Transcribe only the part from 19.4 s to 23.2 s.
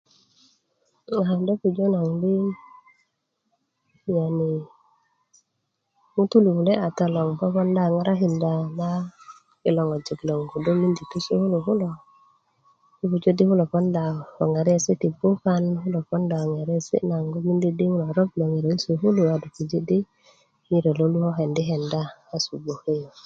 do puji di ŋiro lo lu ko kendi kenda kasu bgoke yu